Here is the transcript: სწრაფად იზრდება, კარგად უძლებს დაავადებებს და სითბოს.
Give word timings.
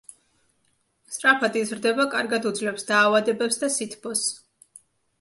სწრაფად 1.17 1.59
იზრდება, 1.61 2.07
კარგად 2.15 2.49
უძლებს 2.53 2.91
დაავადებებს 2.91 3.65
და 3.65 3.73
სითბოს. 3.79 4.29